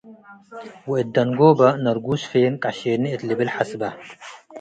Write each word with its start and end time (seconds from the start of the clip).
ወእት 0.89 1.07
ደንጎበ፤ 1.15 1.59
“ነርጉስ 1.83 2.21
ፌን፡ 2.31 2.53
ቀሼኒ” 2.63 3.03
እት 3.11 3.21
ልብል 3.27 3.49
ሐስበ። 3.55 3.81